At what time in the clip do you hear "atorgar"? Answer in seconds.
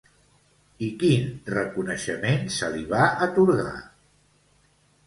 3.29-3.79